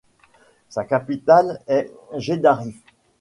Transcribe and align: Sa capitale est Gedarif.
Sa 0.69 0.83
capitale 0.83 1.61
est 1.67 1.93
Gedarif. 2.17 2.81